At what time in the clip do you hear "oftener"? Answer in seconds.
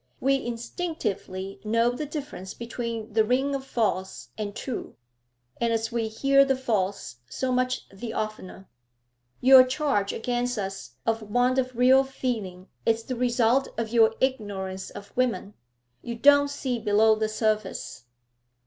8.11-8.67